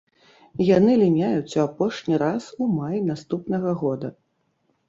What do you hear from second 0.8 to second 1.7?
ліняюць у